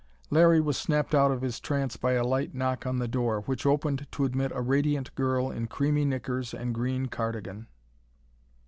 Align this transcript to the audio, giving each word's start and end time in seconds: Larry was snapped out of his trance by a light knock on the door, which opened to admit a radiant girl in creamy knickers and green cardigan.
Larry 0.31 0.59
was 0.59 0.77
snapped 0.77 1.13
out 1.13 1.29
of 1.29 1.43
his 1.43 1.59
trance 1.59 1.95
by 1.95 2.13
a 2.13 2.23
light 2.25 2.55
knock 2.55 2.87
on 2.87 2.97
the 2.97 3.07
door, 3.07 3.41
which 3.41 3.67
opened 3.67 4.07
to 4.13 4.25
admit 4.25 4.51
a 4.55 4.59
radiant 4.59 5.13
girl 5.13 5.51
in 5.51 5.67
creamy 5.67 6.05
knickers 6.05 6.55
and 6.55 6.73
green 6.73 7.05
cardigan. 7.05 7.67